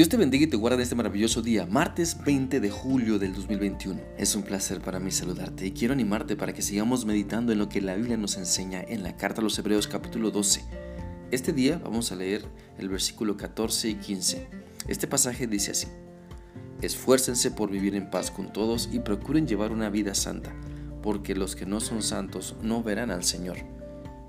Dios 0.00 0.08
te 0.08 0.16
bendiga 0.16 0.44
y 0.44 0.46
te 0.46 0.56
guarde 0.56 0.76
en 0.76 0.82
este 0.84 0.94
maravilloso 0.94 1.42
día, 1.42 1.66
martes 1.66 2.16
20 2.24 2.58
de 2.58 2.70
julio 2.70 3.18
del 3.18 3.34
2021. 3.34 4.00
Es 4.16 4.34
un 4.34 4.42
placer 4.42 4.80
para 4.80 4.98
mí 4.98 5.10
saludarte 5.10 5.66
y 5.66 5.72
quiero 5.72 5.92
animarte 5.92 6.36
para 6.36 6.54
que 6.54 6.62
sigamos 6.62 7.04
meditando 7.04 7.52
en 7.52 7.58
lo 7.58 7.68
que 7.68 7.82
la 7.82 7.96
Biblia 7.96 8.16
nos 8.16 8.38
enseña 8.38 8.80
en 8.80 9.02
la 9.02 9.18
carta 9.18 9.42
a 9.42 9.44
los 9.44 9.58
Hebreos 9.58 9.88
capítulo 9.88 10.30
12. 10.30 10.64
Este 11.30 11.52
día 11.52 11.78
vamos 11.84 12.12
a 12.12 12.16
leer 12.16 12.46
el 12.78 12.88
versículo 12.88 13.36
14 13.36 13.90
y 13.90 13.94
15. 13.96 14.46
Este 14.88 15.06
pasaje 15.06 15.46
dice 15.46 15.72
así. 15.72 15.88
Esfuércense 16.80 17.50
por 17.50 17.70
vivir 17.70 17.94
en 17.94 18.08
paz 18.08 18.30
con 18.30 18.54
todos 18.54 18.88
y 18.90 19.00
procuren 19.00 19.46
llevar 19.46 19.70
una 19.70 19.90
vida 19.90 20.14
santa, 20.14 20.54
porque 21.02 21.34
los 21.34 21.56
que 21.56 21.66
no 21.66 21.78
son 21.78 22.02
santos 22.02 22.56
no 22.62 22.82
verán 22.82 23.10
al 23.10 23.22
Señor. 23.22 23.58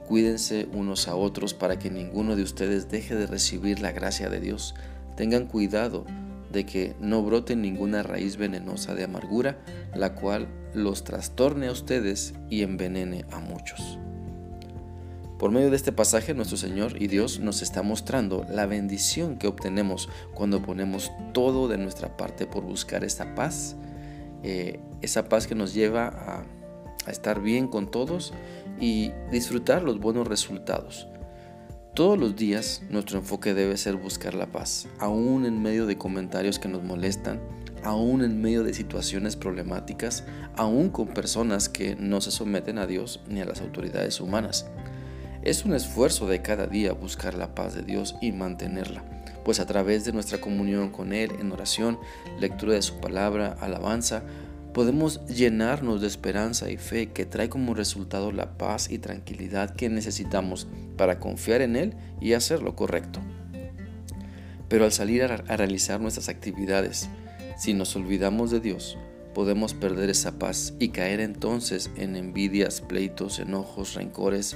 Cuídense 0.06 0.68
unos 0.74 1.08
a 1.08 1.16
otros 1.16 1.54
para 1.54 1.80
que 1.80 1.90
ninguno 1.90 2.36
de 2.36 2.44
ustedes 2.44 2.92
deje 2.92 3.16
de 3.16 3.26
recibir 3.26 3.80
la 3.80 3.94
gracia 3.94 4.30
de 4.30 4.42
Dios 4.42 4.76
Tengan 5.22 5.46
cuidado 5.46 6.04
de 6.52 6.66
que 6.66 6.96
no 7.00 7.22
brote 7.22 7.56
ninguna 7.56 8.02
raíz 8.02 8.38
venenosa 8.38 8.96
de 8.96 9.04
amargura, 9.04 9.60
la 9.94 10.16
cual 10.16 10.48
los 10.74 11.04
trastorne 11.04 11.68
a 11.68 11.72
ustedes 11.72 12.34
y 12.50 12.64
envenene 12.64 13.26
a 13.30 13.40
muchos. 13.40 14.00
Por 15.38 15.52
medio 15.52 15.70
de 15.70 15.76
este 15.76 15.92
pasaje, 15.92 16.34
nuestro 16.34 16.58
Señor 16.58 17.00
y 17.00 17.06
Dios 17.06 17.40
nos 17.40 17.62
está 17.62 17.84
mostrando 17.84 18.48
la 18.50 18.66
bendición 18.66 19.38
que 19.38 19.46
obtenemos 19.46 20.10
cuando 20.34 20.64
ponemos 20.64 21.12
todo 21.34 21.68
de 21.68 21.78
nuestra 21.78 22.18
parte 22.18 22.48
por 22.48 22.64
buscar 22.64 23.04
esa 23.04 23.36
paz, 23.36 23.76
eh, 24.42 24.80
esa 25.04 25.30
paz 25.30 25.46
que 25.46 25.54
nos 25.54 25.76
lleva 25.76 26.08
a, 26.08 26.46
a 27.06 27.12
estar 27.12 27.44
bien 27.44 27.68
con 27.68 27.92
todos 27.92 28.34
y 28.80 29.12
disfrutar 29.30 29.84
los 29.84 30.00
buenos 30.00 30.28
resultados. 30.28 31.08
Todos 31.94 32.18
los 32.18 32.38
días 32.38 32.84
nuestro 32.90 33.20
enfoque 33.20 33.54
debe 33.54 33.76
ser 33.76 33.98
buscar 33.98 34.34
la 34.34 34.46
paz, 34.46 34.88
aún 34.98 35.46
en 35.46 35.62
medio 35.62 35.86
de 35.86 35.98
comentarios 35.98 36.58
que 36.58 36.70
nos 36.70 36.82
molestan, 36.82 37.42
aún 37.84 38.24
en 38.24 38.42
medio 38.42 38.64
de 38.64 38.74
situaciones 38.74 39.36
problemáticas, 39.36 40.24
aún 40.56 40.90
con 40.90 41.10
personas 41.10 41.68
que 41.68 41.98
no 41.98 42.22
se 42.22 42.32
someten 42.32 42.78
a 42.78 42.88
Dios 42.88 43.20
ni 43.28 43.42
a 43.42 43.46
las 43.46 43.60
autoridades 43.60 44.22
humanas. 44.22 44.68
Es 45.44 45.66
un 45.66 45.74
esfuerzo 45.74 46.28
de 46.28 46.42
cada 46.42 46.66
día 46.66 46.94
buscar 46.94 47.34
la 47.34 47.54
paz 47.54 47.76
de 47.76 47.82
Dios 47.82 48.16
y 48.22 48.32
mantenerla, 48.32 49.04
pues 49.44 49.60
a 49.60 49.66
través 49.66 50.06
de 50.06 50.14
nuestra 50.14 50.40
comunión 50.40 50.92
con 50.92 51.12
Él 51.12 51.34
en 51.42 51.52
oración, 51.52 52.00
lectura 52.40 52.76
de 52.76 52.84
su 52.84 53.02
palabra, 53.02 53.58
alabanza, 53.60 54.24
podemos 54.74 55.26
llenarnos 55.26 56.02
de 56.02 56.08
esperanza 56.08 56.70
y 56.70 56.78
fe 56.78 57.10
que 57.10 57.26
trae 57.26 57.50
como 57.50 57.74
resultado 57.74 58.32
la 58.32 58.58
paz 58.58 58.90
y 58.90 59.00
tranquilidad 59.00 59.76
que 59.76 59.90
necesitamos 59.90 60.68
para 60.98 61.20
confiar 61.20 61.62
en 61.62 61.76
Él 61.76 61.94
y 62.20 62.34
hacer 62.34 62.62
lo 62.62 62.76
correcto. 62.76 63.20
Pero 64.70 64.86
al 64.86 64.92
salir 64.92 65.24
a, 65.24 65.36
realizar 65.38 66.00
nuestras 66.00 66.30
actividades, 66.30 67.10
si 67.58 67.74
nos 67.74 67.96
olvidamos 67.96 68.52
de 68.52 68.62
Dios, 68.62 68.98
podemos 69.34 69.74
perder 69.74 70.10
esa 70.10 70.40
paz 70.40 70.74
y 70.80 70.90
caer 70.90 71.20
entonces 71.20 71.92
en 71.98 72.16
envidias, 72.16 72.80
pleitos, 72.82 73.40
enojos, 73.40 73.96
rencores, 73.96 74.56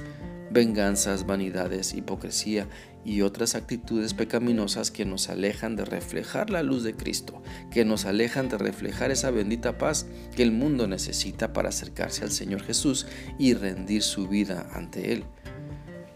venganzas, 0.56 1.26
vanidades, 1.26 1.92
hipocresía 1.92 2.66
y 3.04 3.20
otras 3.20 3.54
actitudes 3.54 4.14
pecaminosas 4.14 4.90
que 4.90 5.04
nos 5.04 5.28
alejan 5.28 5.76
de 5.76 5.84
reflejar 5.84 6.48
la 6.48 6.62
luz 6.62 6.82
de 6.82 6.94
Cristo, 6.94 7.42
que 7.70 7.84
nos 7.84 8.06
alejan 8.06 8.48
de 8.48 8.56
reflejar 8.56 9.10
esa 9.10 9.30
bendita 9.30 9.76
paz 9.76 10.06
que 10.34 10.42
el 10.42 10.52
mundo 10.52 10.88
necesita 10.88 11.52
para 11.52 11.68
acercarse 11.68 12.24
al 12.24 12.30
Señor 12.30 12.62
Jesús 12.62 13.06
y 13.38 13.52
rendir 13.52 14.02
su 14.02 14.28
vida 14.28 14.66
ante 14.72 15.12
Él. 15.12 15.24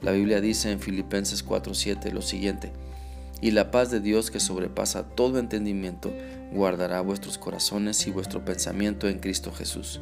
La 0.00 0.12
Biblia 0.12 0.40
dice 0.40 0.70
en 0.70 0.80
Filipenses 0.80 1.44
4:7 1.44 2.10
lo 2.10 2.22
siguiente, 2.22 2.72
y 3.42 3.50
la 3.50 3.70
paz 3.70 3.90
de 3.90 4.00
Dios 4.00 4.30
que 4.30 4.40
sobrepasa 4.40 5.02
todo 5.02 5.38
entendimiento 5.38 6.14
guardará 6.50 7.02
vuestros 7.02 7.36
corazones 7.36 8.06
y 8.06 8.10
vuestro 8.10 8.42
pensamiento 8.42 9.06
en 9.06 9.18
Cristo 9.18 9.52
Jesús. 9.52 10.00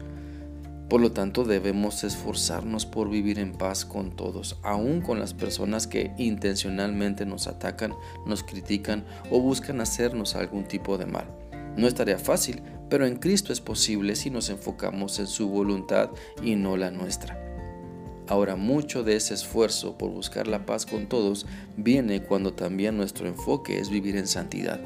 Por 0.88 1.02
lo 1.02 1.12
tanto, 1.12 1.44
debemos 1.44 2.02
esforzarnos 2.02 2.86
por 2.86 3.10
vivir 3.10 3.38
en 3.38 3.52
paz 3.52 3.84
con 3.84 4.16
todos, 4.16 4.56
aun 4.62 5.02
con 5.02 5.20
las 5.20 5.34
personas 5.34 5.86
que 5.86 6.12
intencionalmente 6.16 7.26
nos 7.26 7.46
atacan, 7.46 7.94
nos 8.24 8.42
critican 8.42 9.04
o 9.30 9.38
buscan 9.38 9.82
hacernos 9.82 10.34
algún 10.34 10.64
tipo 10.64 10.96
de 10.96 11.04
mal. 11.04 11.26
No 11.76 11.86
es 11.86 11.94
tarea 11.94 12.18
fácil, 12.18 12.62
pero 12.88 13.06
en 13.06 13.16
Cristo 13.16 13.52
es 13.52 13.60
posible 13.60 14.16
si 14.16 14.30
nos 14.30 14.48
enfocamos 14.48 15.18
en 15.18 15.26
su 15.26 15.50
voluntad 15.50 16.08
y 16.42 16.56
no 16.56 16.78
la 16.78 16.90
nuestra. 16.90 17.38
Ahora, 18.26 18.56
mucho 18.56 19.04
de 19.04 19.16
ese 19.16 19.34
esfuerzo 19.34 19.98
por 19.98 20.10
buscar 20.10 20.46
la 20.46 20.64
paz 20.64 20.86
con 20.86 21.06
todos 21.06 21.44
viene 21.76 22.22
cuando 22.22 22.54
también 22.54 22.96
nuestro 22.96 23.28
enfoque 23.28 23.78
es 23.78 23.90
vivir 23.90 24.16
en 24.16 24.26
santidad, 24.26 24.80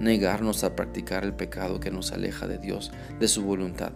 negarnos 0.00 0.64
a 0.64 0.76
practicar 0.76 1.24
el 1.24 1.32
pecado 1.32 1.80
que 1.80 1.90
nos 1.90 2.12
aleja 2.12 2.46
de 2.46 2.58
Dios, 2.58 2.92
de 3.18 3.28
su 3.28 3.42
voluntad 3.42 3.92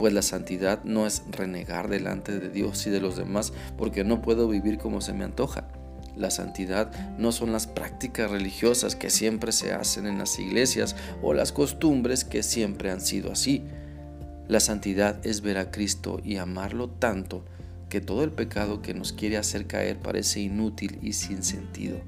pues 0.00 0.14
la 0.14 0.22
santidad 0.22 0.82
no 0.82 1.06
es 1.06 1.24
renegar 1.30 1.90
delante 1.90 2.38
de 2.38 2.48
Dios 2.48 2.86
y 2.86 2.90
de 2.90 3.02
los 3.02 3.18
demás 3.18 3.52
porque 3.76 4.02
no 4.02 4.22
puedo 4.22 4.48
vivir 4.48 4.78
como 4.78 5.02
se 5.02 5.12
me 5.12 5.24
antoja. 5.24 5.68
La 6.16 6.30
santidad 6.30 6.90
no 7.18 7.32
son 7.32 7.52
las 7.52 7.66
prácticas 7.66 8.30
religiosas 8.30 8.96
que 8.96 9.10
siempre 9.10 9.52
se 9.52 9.74
hacen 9.74 10.06
en 10.06 10.16
las 10.16 10.38
iglesias 10.38 10.96
o 11.20 11.34
las 11.34 11.52
costumbres 11.52 12.24
que 12.24 12.42
siempre 12.42 12.90
han 12.90 13.02
sido 13.02 13.30
así. 13.30 13.62
La 14.48 14.60
santidad 14.60 15.20
es 15.26 15.42
ver 15.42 15.58
a 15.58 15.70
Cristo 15.70 16.18
y 16.24 16.36
amarlo 16.38 16.88
tanto 16.88 17.44
que 17.90 18.00
todo 18.00 18.24
el 18.24 18.32
pecado 18.32 18.80
que 18.80 18.94
nos 18.94 19.12
quiere 19.12 19.36
hacer 19.36 19.66
caer 19.66 19.98
parece 19.98 20.40
inútil 20.40 20.98
y 21.02 21.12
sin 21.12 21.42
sentido. 21.42 21.98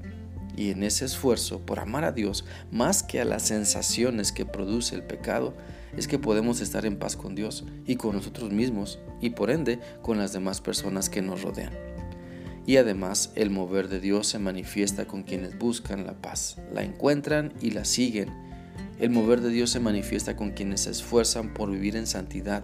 Y 0.57 0.71
en 0.71 0.81
ese 0.81 1.05
esfuerzo 1.05 1.59
por 1.59 1.79
amar 1.79 2.05
a 2.05 2.11
Dios 2.11 2.43
más 2.71 3.03
que 3.03 3.21
a 3.21 3.25
las 3.25 3.43
sensaciones 3.43 4.31
que 4.31 4.47
produce 4.47 4.95
el 4.95 5.03
pecado, 5.03 5.53
es 5.97 6.07
que 6.07 6.19
podemos 6.19 6.61
estar 6.61 6.85
en 6.85 6.97
paz 6.97 7.15
con 7.15 7.35
Dios 7.35 7.65
y 7.85 7.95
con 7.95 8.15
nosotros 8.15 8.51
mismos 8.51 8.99
y 9.21 9.31
por 9.31 9.51
ende 9.51 9.79
con 10.01 10.17
las 10.17 10.33
demás 10.33 10.61
personas 10.61 11.09
que 11.09 11.21
nos 11.21 11.41
rodean. 11.41 11.73
Y 12.65 12.77
además 12.77 13.31
el 13.35 13.49
mover 13.49 13.89
de 13.89 13.99
Dios 13.99 14.27
se 14.27 14.39
manifiesta 14.39 15.05
con 15.05 15.23
quienes 15.23 15.57
buscan 15.57 16.05
la 16.05 16.13
paz, 16.13 16.57
la 16.73 16.83
encuentran 16.83 17.53
y 17.61 17.71
la 17.71 17.83
siguen. 17.83 18.29
El 18.99 19.09
mover 19.09 19.41
de 19.41 19.49
Dios 19.49 19.71
se 19.71 19.79
manifiesta 19.79 20.35
con 20.35 20.51
quienes 20.51 20.81
se 20.81 20.91
esfuerzan 20.91 21.53
por 21.53 21.69
vivir 21.69 21.97
en 21.97 22.07
santidad, 22.07 22.63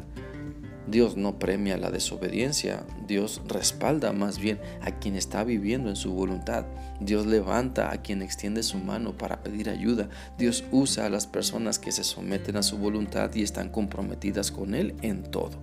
Dios 0.90 1.18
no 1.18 1.38
premia 1.38 1.78
la 1.78 1.92
desobediencia, 1.92 2.84
Dios 3.08 3.42
respalda 3.48 4.12
más 4.12 4.40
bien 4.40 4.60
a 4.82 4.92
quien 5.00 5.16
está 5.16 5.44
viviendo 5.44 5.90
en 5.90 5.96
su 5.96 6.14
voluntad. 6.14 6.66
Dios 7.00 7.26
levanta 7.26 7.92
a 7.92 8.02
quien 8.02 8.22
extiende 8.22 8.64
su 8.64 8.78
mano 8.78 9.18
para 9.18 9.44
pedir 9.44 9.70
ayuda. 9.70 10.10
Dios 10.38 10.64
usa 10.72 11.06
a 11.06 11.10
las 11.10 11.28
personas 11.28 11.78
que 11.78 11.92
se 11.92 12.04
someten 12.04 12.56
a 12.56 12.64
su 12.64 12.78
voluntad 12.78 13.34
y 13.36 13.44
están 13.44 13.70
comprometidas 13.70 14.52
con 14.52 14.74
Él 14.74 14.96
en 15.02 15.24
todo. 15.24 15.60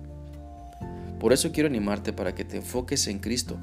Por 1.19 1.33
eso 1.33 1.51
quiero 1.51 1.67
animarte 1.67 2.13
para 2.13 2.33
que 2.33 2.45
te 2.45 2.57
enfoques 2.57 3.07
en 3.07 3.19
Cristo 3.19 3.57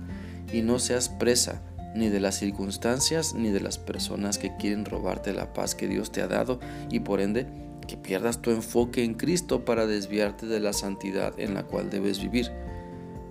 y 0.53 0.63
no 0.63 0.79
seas 0.79 1.09
presa 1.09 1.63
ni 1.95 2.09
de 2.09 2.21
las 2.21 2.35
circunstancias 2.35 3.35
ni 3.35 3.51
de 3.51 3.61
las 3.61 3.79
personas 3.79 4.39
que 4.39 4.57
quieren 4.57 4.85
robarte 4.85 5.33
la 5.33 5.53
paz 5.53 5.75
que 5.75 5.89
Dios 5.89 6.11
te 6.11 6.21
ha 6.21 6.27
dado 6.27 6.59
y 6.91 7.01
por 7.01 7.21
ende 7.21 7.47
que 7.87 7.97
pierdas 7.97 8.43
tu 8.43 8.51
enfoque 8.51 9.05
en 9.05 9.15
Cristo 9.15 9.65
para 9.65 9.87
desviarte 9.87 10.47
de 10.47 10.61
la 10.61 10.73
santidad 10.73 11.39
en 11.39 11.55
la 11.55 11.65
cual 11.65 11.91
debes 11.91 12.21
vivir. 12.21 12.51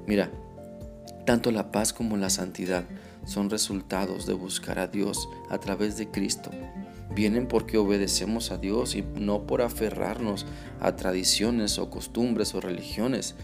Mira, 0.07 0.29
tanto 1.25 1.51
la 1.51 1.71
paz 1.71 1.93
como 1.93 2.17
la 2.17 2.29
santidad 2.29 2.83
son 3.25 3.49
resultados 3.49 4.25
de 4.25 4.33
buscar 4.33 4.79
a 4.79 4.87
Dios 4.87 5.29
a 5.49 5.57
través 5.57 5.97
de 5.97 6.09
Cristo. 6.09 6.51
Vienen 7.15 7.47
porque 7.47 7.77
obedecemos 7.77 8.51
a 8.51 8.57
Dios 8.57 8.95
y 8.95 9.03
no 9.03 9.45
por 9.45 9.61
aferrarnos 9.61 10.45
a 10.79 10.95
tradiciones 10.95 11.77
o 11.77 11.89
costumbres 11.89 12.55
o 12.55 12.61
religiones, 12.61 13.35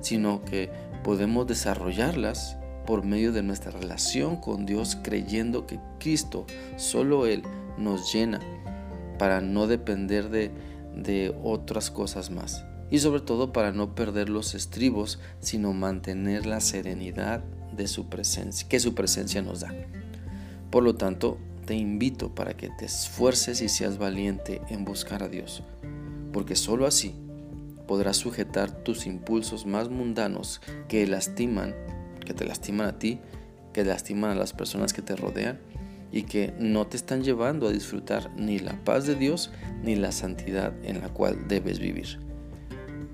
sino 0.00 0.44
que 0.44 0.70
podemos 1.04 1.46
desarrollarlas 1.46 2.56
por 2.86 3.04
medio 3.04 3.32
de 3.32 3.42
nuestra 3.42 3.70
relación 3.70 4.36
con 4.36 4.66
Dios 4.66 4.96
creyendo 5.02 5.66
que 5.66 5.78
Cristo, 5.98 6.46
solo 6.76 7.26
Él, 7.26 7.42
nos 7.78 8.12
llena 8.12 8.40
para 9.20 9.42
no 9.42 9.66
depender 9.66 10.30
de, 10.30 10.50
de 10.96 11.36
otras 11.44 11.90
cosas 11.90 12.30
más. 12.30 12.64
Y 12.90 13.00
sobre 13.00 13.20
todo 13.20 13.52
para 13.52 13.70
no 13.70 13.94
perder 13.94 14.30
los 14.30 14.54
estribos, 14.54 15.18
sino 15.40 15.74
mantener 15.74 16.46
la 16.46 16.60
serenidad 16.60 17.44
de 17.76 17.86
su 17.86 18.08
presencia, 18.08 18.66
que 18.66 18.80
su 18.80 18.94
presencia 18.94 19.42
nos 19.42 19.60
da. 19.60 19.74
Por 20.70 20.84
lo 20.84 20.94
tanto, 20.94 21.36
te 21.66 21.74
invito 21.74 22.34
para 22.34 22.54
que 22.54 22.70
te 22.70 22.86
esfuerces 22.86 23.60
y 23.60 23.68
seas 23.68 23.98
valiente 23.98 24.62
en 24.70 24.86
buscar 24.86 25.22
a 25.22 25.28
Dios, 25.28 25.64
porque 26.32 26.56
sólo 26.56 26.86
así 26.86 27.14
podrás 27.86 28.16
sujetar 28.16 28.70
tus 28.70 29.04
impulsos 29.04 29.66
más 29.66 29.90
mundanos 29.90 30.62
que 30.88 31.06
lastiman, 31.06 31.74
que 32.24 32.32
te 32.32 32.46
lastiman 32.46 32.86
a 32.86 32.98
ti, 32.98 33.20
que 33.74 33.84
lastiman 33.84 34.30
a 34.30 34.34
las 34.34 34.54
personas 34.54 34.94
que 34.94 35.02
te 35.02 35.14
rodean 35.14 35.60
y 36.12 36.22
que 36.22 36.52
no 36.58 36.86
te 36.86 36.96
están 36.96 37.22
llevando 37.22 37.68
a 37.68 37.72
disfrutar 37.72 38.30
ni 38.36 38.58
la 38.58 38.72
paz 38.84 39.06
de 39.06 39.14
Dios 39.14 39.50
ni 39.82 39.96
la 39.96 40.12
santidad 40.12 40.72
en 40.82 41.00
la 41.00 41.08
cual 41.08 41.48
debes 41.48 41.78
vivir. 41.78 42.18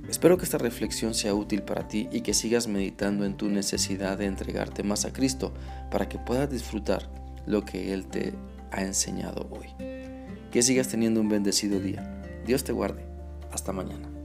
Espero 0.08 0.38
que 0.38 0.44
esta 0.44 0.58
reflexión 0.58 1.14
sea 1.14 1.34
útil 1.34 1.62
para 1.62 1.88
ti 1.88 2.08
y 2.12 2.20
que 2.20 2.32
sigas 2.32 2.69
meditando 2.69 3.25
en 3.25 3.37
tu 3.37 3.48
necesidad 3.48 4.16
de 4.19 4.26
entregarte 4.26 4.82
más 4.84 5.04
a 5.04 5.12
Cristo 5.12 5.52
para 5.90 6.08
que 6.08 6.19
puedas 6.19 6.48
disfrutar 6.50 7.10
lo 7.46 7.64
que 7.64 7.93
Él 7.93 8.06
te 8.06 8.32
ha 8.70 8.82
enseñado 8.82 9.49
hoy. 9.50 9.66
Que 10.52 10.62
sigas 10.62 10.88
teniendo 10.88 11.20
un 11.20 11.28
bendecido 11.28 11.81
día. 11.81 12.22
Dios 12.46 12.62
te 12.62 12.72
guarde. 12.72 13.04
Hasta 13.50 13.72
mañana. 13.72 14.15